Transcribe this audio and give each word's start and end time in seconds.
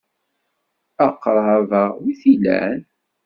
Aqṛab-a 1.05 1.83
wi 2.01 2.13
t-ilan? 2.19 2.79